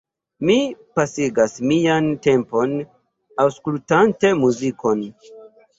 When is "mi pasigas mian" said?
0.49-2.09